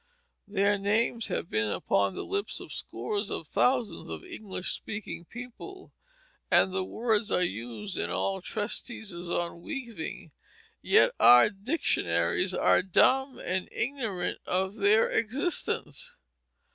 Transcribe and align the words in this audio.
Their 0.47 0.79
names 0.79 1.27
have 1.27 1.47
been 1.47 1.69
upon 1.69 2.15
the 2.15 2.25
lips 2.25 2.59
of 2.59 2.73
scores 2.73 3.29
of 3.29 3.47
thousands 3.47 4.09
of 4.09 4.23
English 4.25 4.71
speaking 4.71 5.25
people, 5.25 5.91
and 6.49 6.73
the 6.73 6.83
words 6.83 7.31
are 7.31 7.43
used 7.43 7.99
in 7.99 8.09
all 8.09 8.41
treatises 8.41 9.29
on 9.29 9.61
weaving; 9.61 10.31
yet 10.81 11.11
our 11.19 11.51
dictionaries 11.51 12.51
are 12.55 12.81
dumb 12.81 13.37
and 13.37 13.69
ignorant 13.71 14.39
of 14.47 14.73
their 14.73 15.07
existence. 15.07 16.15